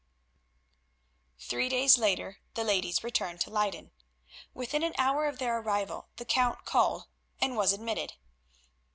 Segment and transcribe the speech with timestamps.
[1.37, 3.91] Three days later the ladies returned to Leyden.
[4.51, 7.05] Within an hour of their arrival the Count called,
[7.39, 8.13] and was admitted.